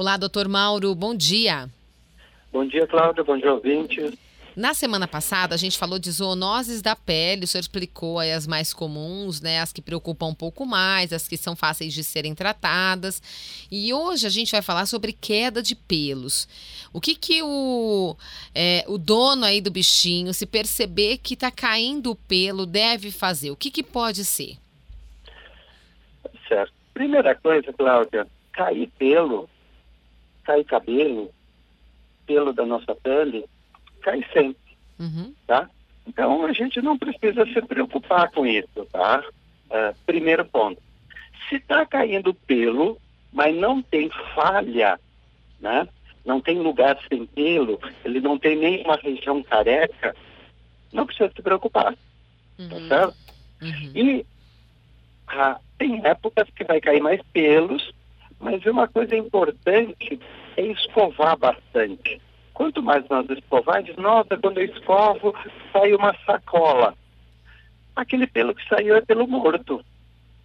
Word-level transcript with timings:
Olá, 0.00 0.16
doutor 0.16 0.48
Mauro, 0.48 0.94
bom 0.94 1.14
dia. 1.14 1.68
Bom 2.50 2.66
dia, 2.66 2.86
Cláudia, 2.86 3.22
bom 3.22 3.36
dia, 3.36 3.52
ouvinte. 3.52 4.18
Na 4.56 4.72
semana 4.72 5.06
passada, 5.06 5.54
a 5.54 5.58
gente 5.58 5.76
falou 5.76 5.98
de 5.98 6.10
zoonoses 6.10 6.80
da 6.80 6.96
pele, 6.96 7.44
o 7.44 7.46
senhor 7.46 7.60
explicou 7.60 8.18
aí 8.18 8.32
as 8.32 8.46
mais 8.46 8.72
comuns, 8.72 9.42
né? 9.42 9.60
As 9.60 9.74
que 9.74 9.82
preocupam 9.82 10.28
um 10.28 10.34
pouco 10.34 10.64
mais, 10.64 11.12
as 11.12 11.28
que 11.28 11.36
são 11.36 11.54
fáceis 11.54 11.92
de 11.92 12.02
serem 12.02 12.34
tratadas. 12.34 13.22
E 13.70 13.92
hoje 13.92 14.26
a 14.26 14.30
gente 14.30 14.52
vai 14.52 14.62
falar 14.62 14.86
sobre 14.86 15.12
queda 15.12 15.62
de 15.62 15.74
pelos. 15.74 16.48
O 16.94 16.98
que 16.98 17.14
que 17.14 17.42
o, 17.42 18.16
é, 18.54 18.86
o 18.88 18.96
dono 18.96 19.44
aí 19.44 19.60
do 19.60 19.70
bichinho, 19.70 20.32
se 20.32 20.46
perceber 20.46 21.18
que 21.18 21.34
está 21.34 21.50
caindo 21.50 22.12
o 22.12 22.16
pelo, 22.16 22.64
deve 22.64 23.10
fazer? 23.10 23.50
O 23.50 23.56
que 23.56 23.70
que 23.70 23.82
pode 23.82 24.24
ser? 24.24 24.56
Certo. 26.48 26.72
Primeira 26.94 27.34
coisa, 27.34 27.70
Cláudia, 27.74 28.26
cair 28.50 28.90
pelo, 28.98 29.46
cair 30.50 30.64
cabelo, 30.64 31.30
pelo 32.26 32.52
da 32.52 32.66
nossa 32.66 32.94
pele, 32.94 33.44
cai 34.02 34.24
sempre, 34.32 34.76
uhum. 34.98 35.32
tá? 35.46 35.70
Então 36.06 36.44
a 36.44 36.52
gente 36.52 36.80
não 36.82 36.98
precisa 36.98 37.46
se 37.46 37.62
preocupar 37.62 38.30
com 38.32 38.44
isso, 38.46 38.86
tá? 38.90 39.22
Uh, 39.66 39.96
primeiro 40.04 40.44
ponto. 40.44 40.82
Se 41.48 41.56
está 41.56 41.86
caindo 41.86 42.34
pelo, 42.34 42.98
mas 43.32 43.54
não 43.56 43.80
tem 43.80 44.10
falha, 44.34 44.98
né? 45.60 45.86
Não 46.24 46.40
tem 46.40 46.58
lugar 46.58 46.98
sem 47.08 47.26
pelo, 47.26 47.78
ele 48.04 48.20
não 48.20 48.38
tem 48.38 48.56
nenhuma 48.56 48.96
região 48.96 49.42
careca, 49.42 50.14
não 50.92 51.06
precisa 51.06 51.30
se 51.34 51.42
preocupar, 51.42 51.94
tá 51.94 51.98
uhum. 52.58 52.68
tá 52.68 52.88
certo? 52.88 53.16
Uhum. 53.62 53.92
E 53.94 54.26
ah, 55.28 55.58
tem 55.78 56.04
épocas 56.04 56.48
que 56.50 56.64
vai 56.64 56.80
cair 56.80 57.00
mais 57.00 57.20
pelos, 57.32 57.92
mas 58.40 58.64
uma 58.64 58.88
coisa 58.88 59.14
importante 59.14 60.18
é 60.56 60.66
escovar 60.66 61.36
bastante. 61.36 62.20
Quanto 62.54 62.82
mais 62.82 63.06
nós 63.08 63.28
escovar, 63.30 63.82
diz, 63.82 63.96
nossa, 63.96 64.36
quando 64.36 64.58
eu 64.58 64.64
escovo, 64.64 65.34
sai 65.72 65.92
uma 65.92 66.14
sacola. 66.24 66.94
Aquele 67.94 68.26
pelo 68.26 68.54
que 68.54 68.66
saiu 68.66 68.96
é 68.96 69.00
pelo 69.00 69.26
morto, 69.26 69.84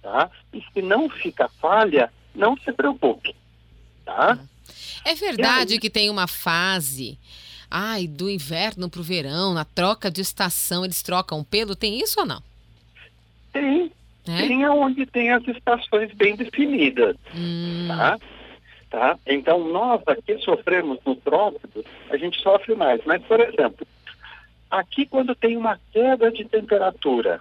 tá? 0.00 0.30
E 0.52 0.62
se 0.72 0.80
não 0.80 1.08
fica 1.08 1.48
falha, 1.60 2.10
não 2.34 2.56
se 2.56 2.72
preocupe, 2.72 3.36
tá? 4.04 4.38
É 5.04 5.14
verdade 5.14 5.74
aí... 5.74 5.80
que 5.80 5.90
tem 5.90 6.08
uma 6.08 6.26
fase, 6.26 7.18
ai, 7.70 8.06
do 8.06 8.30
inverno 8.30 8.88
para 8.88 9.00
o 9.00 9.04
verão, 9.04 9.52
na 9.52 9.64
troca 9.64 10.10
de 10.10 10.20
estação, 10.20 10.84
eles 10.84 11.02
trocam 11.02 11.44
pelo, 11.44 11.76
tem 11.76 12.00
isso 12.00 12.20
ou 12.20 12.26
não? 12.26 12.42
Tem, 14.52 14.64
é? 14.64 14.66
tem 14.66 14.68
onde 14.68 15.06
tem 15.06 15.30
as 15.30 15.46
estações 15.48 16.12
bem 16.14 16.36
definidas, 16.36 17.16
hum. 17.34 17.86
tá? 17.88 18.18
Tá? 18.90 19.18
Então, 19.26 19.66
nós 19.72 20.02
aqui 20.06 20.36
sofremos 20.38 20.98
no 21.06 21.16
trópico, 21.16 21.82
a 22.10 22.16
gente 22.18 22.38
sofre 22.42 22.74
mais. 22.74 23.00
Mas, 23.06 23.22
por 23.22 23.40
exemplo, 23.40 23.86
aqui 24.70 25.06
quando 25.06 25.34
tem 25.34 25.56
uma 25.56 25.80
queda 25.90 26.30
de 26.30 26.44
temperatura, 26.44 27.40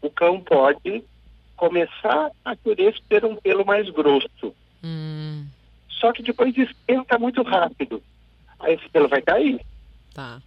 o 0.00 0.08
cão 0.08 0.40
pode 0.40 1.04
começar 1.54 2.30
a 2.42 2.56
querer 2.56 2.94
ter 3.10 3.26
um 3.26 3.36
pelo 3.36 3.66
mais 3.66 3.90
grosso. 3.90 4.54
Hum. 4.82 5.46
Só 5.90 6.12
que 6.12 6.22
depois 6.22 6.56
esquenta 6.56 7.18
muito 7.18 7.42
rápido. 7.42 8.02
Aí 8.60 8.74
esse 8.74 8.88
pelo 8.88 9.08
vai 9.08 9.20
cair. 9.20 9.60
Tá. 10.14 10.40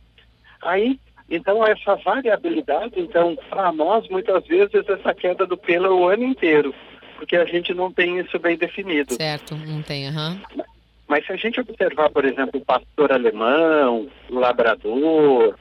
Aí, 0.64 1.00
então, 1.30 1.66
essa 1.66 1.95
variabilidade, 1.95 3.00
então, 3.00 3.38
para 3.50 3.72
nós, 3.72 4.08
muitas 4.09 4.45
vezes, 4.45 4.88
essa 4.88 5.14
queda 5.14 5.45
do 5.45 5.58
pelo 5.58 5.86
é 5.86 5.89
o 5.89 6.08
ano 6.08 6.23
inteiro 6.23 6.73
porque 7.22 7.36
a 7.36 7.45
gente 7.45 7.72
não 7.72 7.91
tem 7.91 8.17
isso 8.17 8.39
bem 8.39 8.58
definido. 8.58 9.13
Certo, 9.13 9.55
não 9.55 9.83
tem, 9.83 10.08
aham. 10.08 10.41
Uhum. 10.58 10.63
Mas 11.08 11.23
se 11.23 11.31
a 11.31 11.36
gente 11.36 11.59
observar, 11.59 12.09
por 12.09 12.25
exemplo, 12.25 12.59
o 12.59 12.66
pastor 12.66 13.11
alemão, 13.11 14.09
o 14.28 14.39
labrador, 14.39 15.55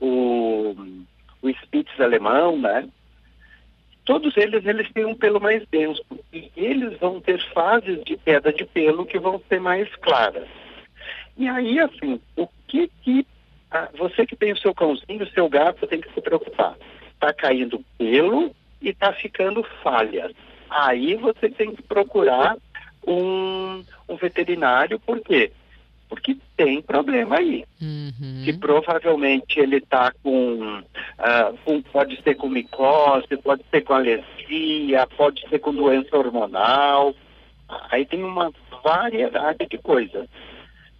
o, 0.00 0.76
o 1.42 1.50
Spitz 1.50 1.98
alemão, 1.98 2.56
né? 2.56 2.88
Todos 4.04 4.36
eles, 4.36 4.64
eles 4.64 4.88
têm 4.92 5.04
um 5.04 5.16
pelo 5.16 5.40
mais 5.40 5.66
denso. 5.72 6.04
E 6.32 6.52
eles 6.54 6.96
vão 7.00 7.20
ter 7.20 7.42
fases 7.52 8.04
de 8.04 8.16
queda 8.18 8.52
de 8.52 8.64
pelo 8.64 9.04
que 9.04 9.18
vão 9.18 9.42
ser 9.48 9.60
mais 9.60 9.92
claras. 9.96 10.46
E 11.36 11.48
aí, 11.48 11.80
assim, 11.80 12.20
o 12.36 12.46
que 12.68 12.88
que... 13.02 13.26
Ah, 13.76 13.88
você 13.98 14.26
que 14.26 14.36
tem 14.36 14.52
o 14.52 14.58
seu 14.58 14.74
cãozinho, 14.74 15.24
o 15.24 15.30
seu 15.30 15.48
gato, 15.48 15.86
tem 15.86 16.00
que 16.00 16.12
se 16.12 16.20
preocupar. 16.20 16.76
Está 17.14 17.32
caindo 17.32 17.82
pelo 17.98 18.54
e 18.80 18.90
está 18.90 19.12
ficando 19.12 19.62
falhas 19.82 20.32
aí 20.70 21.14
você 21.14 21.48
tem 21.48 21.74
que 21.74 21.82
procurar 21.82 22.56
um, 23.06 23.82
um 24.08 24.16
veterinário, 24.16 24.98
por 25.00 25.20
quê? 25.20 25.52
Porque 26.08 26.36
tem 26.56 26.80
problema 26.82 27.38
aí. 27.38 27.64
Uhum. 27.80 28.42
Que 28.44 28.52
provavelmente 28.52 29.58
ele 29.58 29.78
está 29.78 30.12
com, 30.22 30.78
uh, 30.78 31.58
com, 31.64 31.82
Pode 31.82 32.20
ser 32.22 32.34
com 32.36 32.48
micose, 32.48 33.36
pode 33.42 33.64
ser 33.70 33.80
com 33.82 33.94
alergia, 33.94 35.06
pode 35.16 35.48
ser 35.48 35.58
com 35.58 35.74
doença 35.74 36.16
hormonal. 36.16 37.14
Aí 37.90 38.04
tem 38.06 38.22
uma 38.22 38.52
variedade 38.84 39.66
de 39.68 39.78
coisas. 39.78 40.28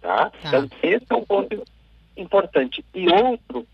Tá? 0.01 0.29
tá? 0.29 0.31
Então, 0.45 0.69
esse 0.83 1.05
é 1.09 1.15
um 1.15 1.23
ponto 1.23 1.63
importante. 2.17 2.83
E 2.93 3.07
outro, 3.09 3.67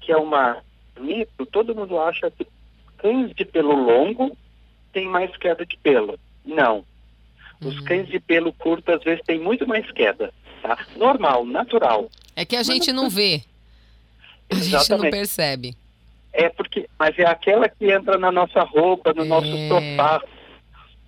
que 0.00 0.12
é 0.12 0.16
uma 0.16 0.62
mito, 0.98 1.46
todo 1.46 1.74
mundo 1.74 1.98
acha 1.98 2.30
que 2.30 2.46
cães 2.98 3.34
de 3.34 3.44
pelo 3.44 3.74
longo 3.74 4.36
tem 4.92 5.06
mais 5.06 5.34
queda 5.36 5.64
de 5.66 5.76
pelo. 5.78 6.18
Não. 6.44 6.84
Os 7.60 7.78
uhum. 7.78 7.84
cães 7.84 8.08
de 8.08 8.20
pelo 8.20 8.52
curto 8.52 8.92
às 8.92 9.02
vezes 9.02 9.24
têm 9.24 9.38
muito 9.38 9.66
mais 9.66 9.90
queda. 9.92 10.32
Tá? 10.62 10.78
Normal, 10.96 11.44
natural. 11.44 12.10
É 12.34 12.44
que 12.44 12.56
a 12.56 12.62
gente 12.62 12.92
não 12.92 13.08
vê. 13.08 13.42
A 14.50 14.54
Exatamente. 14.54 14.78
gente 14.78 14.90
não 14.90 15.10
percebe. 15.10 15.76
É 16.32 16.48
porque, 16.48 16.88
mas 16.98 17.18
é 17.18 17.24
aquela 17.24 17.68
que 17.68 17.90
entra 17.90 18.18
na 18.18 18.30
nossa 18.30 18.62
roupa, 18.62 19.12
no 19.14 19.24
é... 19.24 19.26
nosso 19.26 19.68
sofá. 19.68 20.22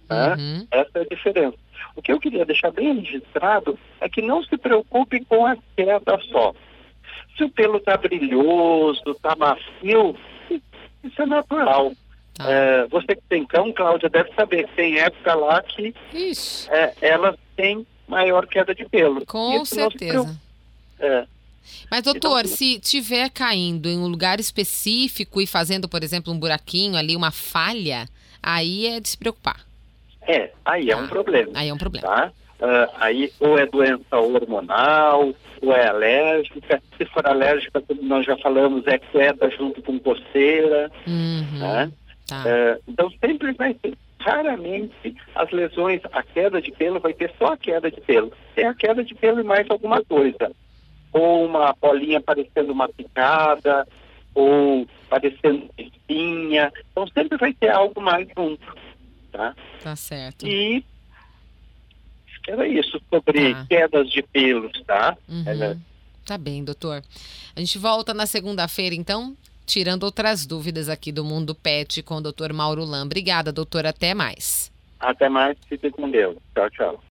Né? 0.09 0.34
Uhum. 0.34 0.66
Essa 0.71 0.91
é 0.94 1.00
a 1.00 1.04
diferença. 1.04 1.56
O 1.94 2.03
que 2.03 2.12
eu 2.12 2.21
queria 2.21 2.47
deixar 2.47 2.71
bem 2.71 3.00
registrado 3.00 3.78
é 4.00 4.09
que 4.09 4.22
não 4.22 4.43
se 4.43 4.56
preocupe 4.56 5.25
com 5.25 5.47
a 5.47 5.56
queda 5.77 6.19
só. 6.31 6.54
Se 7.37 7.45
o 7.45 7.51
pelo 7.51 7.79
está 7.79 7.97
brilhoso, 7.97 9.03
está 9.09 9.37
macio, 9.37 10.17
isso 11.05 11.23
é 11.23 11.27
natural. 11.27 11.93
Tá. 12.34 12.51
É, 12.51 12.87
você 12.87 13.17
que 13.17 13.23
tem 13.29 13.45
cão, 13.45 13.73
Cláudia, 13.73 14.09
deve 14.09 14.33
saber 14.34 14.67
que 14.67 14.75
tem 14.75 14.99
época 14.99 15.34
lá 15.34 15.62
que 15.62 15.95
é, 16.71 16.95
elas 17.01 17.37
têm 17.57 17.87
maior 18.07 18.47
queda 18.47 18.75
de 18.75 18.84
pelo. 18.84 19.25
Com 19.27 19.65
certeza. 19.65 20.39
É. 20.99 21.27
Mas, 21.91 22.03
doutor, 22.03 22.45
então, 22.45 22.57
se 22.57 22.78
tiver 22.78 23.28
caindo 23.31 23.89
em 23.89 23.99
um 23.99 24.07
lugar 24.07 24.41
específico 24.41 25.41
e 25.41 25.47
fazendo, 25.47 25.89
por 25.89 26.03
exemplo, 26.03 26.33
um 26.33 26.39
buraquinho 26.39 26.97
ali, 26.97 27.15
uma 27.15 27.31
falha, 27.31 28.09
aí 28.43 28.87
é 28.87 29.01
de 29.01 29.09
se 29.09 29.19
preocupar. 29.19 29.67
É, 30.23 30.51
aí 30.65 30.91
é 30.91 30.97
um 30.97 31.03
tá. 31.03 31.09
problema. 31.09 31.53
Aí 31.55 31.69
é 31.69 31.75
um 31.75 31.78
problema. 31.78 32.07
Tá? 32.07 32.33
Uh, 32.61 32.91
aí 32.97 33.33
ou 33.39 33.57
é 33.57 33.67
doença 33.67 34.17
hormonal, 34.17 35.33
ou 35.63 35.73
é 35.73 35.87
alérgica. 35.87 36.83
Se 36.97 37.05
for 37.07 37.27
alérgica, 37.27 37.81
como 37.81 38.03
nós 38.03 38.27
já 38.27 38.37
falamos, 38.39 38.87
é 38.87 38.99
queda 38.99 39.49
junto 39.51 39.81
com 39.83 39.99
coceira. 40.01 40.91
Uhum. 41.07 41.59
Né? 41.59 41.93
Tá. 42.27 42.43
É, 42.47 42.79
então 42.87 43.11
sempre 43.21 43.53
vai 43.53 43.75
ter, 43.75 43.97
raramente 44.21 45.17
as 45.35 45.51
lesões, 45.51 46.01
a 46.13 46.23
queda 46.23 46.61
de 46.61 46.71
pelo 46.73 47.01
vai 47.01 47.15
ter 47.15 47.33
só 47.39 47.53
a 47.53 47.57
queda 47.57 47.91
de 47.91 48.01
pelo. 48.01 48.33
Tem 48.55 48.67
a 48.67 48.75
queda 48.75 49.03
de 49.05 49.15
pelo 49.15 49.41
e 49.41 49.45
mais 49.45 49.69
alguma 49.71 50.05
coisa. 50.05 50.53
Ou 51.13 51.47
uma 51.47 51.75
bolinha 51.81 52.21
parecendo 52.21 52.73
uma 52.73 52.89
picada, 52.89 53.87
ou 54.35 54.87
parecendo 55.09 55.71
espinha. 55.79 56.73
Então 56.91 57.07
sempre 57.09 57.39
vai 57.39 57.53
ter 57.55 57.71
algo 57.71 58.01
mais 58.01 58.29
junto. 58.37 58.77
Tá, 59.33 59.55
tá 59.83 59.97
certo. 59.97 60.47
E 60.47 60.85
era 62.48 62.66
isso 62.66 63.00
sobre 63.10 63.53
tá. 63.53 63.66
quedas 63.69 64.10
de 64.10 64.22
pelos, 64.22 64.72
tá? 64.84 65.16
Uhum. 65.28 65.45
É, 65.47 65.77
tá 66.24 66.39
bem, 66.39 66.65
doutor. 66.65 67.03
A 67.54 67.60
gente 67.60 67.78
volta 67.78 68.15
na 68.15 68.24
segunda-feira, 68.24 68.95
então, 68.95 69.36
tirando 69.66 70.04
outras 70.04 70.47
dúvidas 70.47 70.89
aqui 70.89 71.12
do 71.12 71.24
mundo 71.24 71.54
pet 71.54 72.03
com 72.03 72.16
o 72.16 72.21
Dr. 72.21 72.53
Mauro 72.54 72.84
Lam. 72.84 73.04
Obrigada, 73.04 73.53
doutor. 73.53 73.84
Até 73.84 74.15
mais. 74.15 74.72
Até 74.98 75.28
mais. 75.28 75.56
Fique 75.68 75.91
com 75.91 76.10
Deus. 76.10 76.36
Tchau, 76.54 76.71
tchau. 76.71 77.04